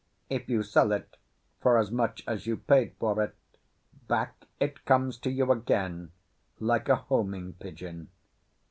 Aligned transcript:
If 0.31 0.49
you 0.49 0.63
sell 0.63 0.91
it 0.93 1.15
for 1.61 1.77
as 1.77 1.91
much 1.91 2.23
as 2.25 2.47
you 2.47 2.57
paid 2.57 2.95
for 2.99 3.21
it, 3.21 3.35
back 4.07 4.47
it 4.59 4.83
comes 4.83 5.15
to 5.19 5.29
you 5.29 5.51
again 5.51 6.11
like 6.59 6.89
a 6.89 6.95
homing 6.95 7.53
pigeon. 7.53 8.09